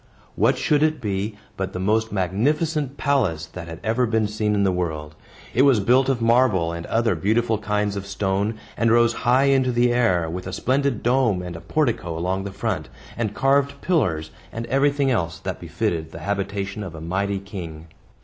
What 0.35 0.57
should 0.57 0.81
it 0.81 0.99
be 0.99 1.35
but 1.55 1.73
the 1.73 1.79
most 1.79 2.11
magnificent 2.11 2.97
palace 2.97 3.45
that 3.45 3.67
had 3.67 3.79
ever 3.83 4.07
been 4.07 4.27
seen 4.27 4.55
in 4.55 4.63
the 4.63 4.71
world. 4.71 5.13
It 5.53 5.61
was 5.61 5.79
built 5.79 6.09
of 6.09 6.23
marble 6.23 6.71
and 6.73 6.87
other 6.87 7.13
beautiful 7.13 7.59
kinds 7.59 7.95
of 7.95 8.07
stone, 8.07 8.55
and 8.75 8.89
rose 8.91 9.13
high 9.13 9.43
into 9.43 9.71
the 9.71 9.93
air, 9.93 10.27
with 10.27 10.47
a 10.47 10.53
splendid 10.53 11.03
dome 11.03 11.43
and 11.43 11.55
a 11.55 11.61
portico 11.61 12.17
along 12.17 12.45
the 12.45 12.51
front, 12.51 12.89
and 13.15 13.35
carved 13.35 13.79
pillars, 13.81 14.31
and 14.51 14.65
everything 14.65 15.11
else 15.11 15.37
that 15.37 15.59
befitted 15.59 16.11
the 16.11 16.19
habitation 16.21 16.81
of 16.81 16.95
a 16.95 16.99
mighty 16.99 17.37
king. 17.37 17.85